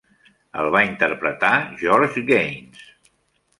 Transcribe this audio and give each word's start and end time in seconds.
El 0.63 0.69
va 0.75 0.81
interpretar 0.87 1.53
George 1.83 2.25
Gaynes. 2.33 2.91